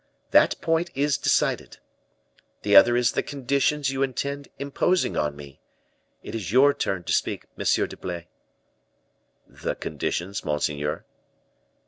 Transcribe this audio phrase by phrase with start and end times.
[0.31, 1.77] That point is decided.
[2.63, 5.61] The other is the conditions you intend imposing on me.
[6.23, 7.63] It is your turn to speak, M.
[7.65, 8.27] d'Herblay."
[9.47, 11.05] "The conditions, monseigneur?"